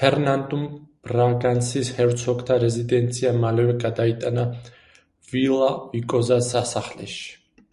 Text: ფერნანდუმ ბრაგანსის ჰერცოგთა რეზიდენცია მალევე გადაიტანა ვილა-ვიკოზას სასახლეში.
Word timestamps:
ფერნანდუმ 0.00 0.66
ბრაგანსის 1.08 1.92
ჰერცოგთა 2.02 2.60
რეზიდენცია 2.66 3.34
მალევე 3.40 3.80
გადაიტანა 3.88 4.48
ვილა-ვიკოზას 5.32 6.56
სასახლეში. 6.56 7.70